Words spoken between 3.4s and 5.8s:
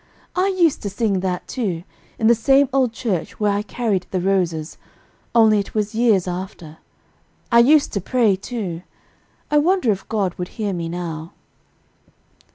I carried the roses, only it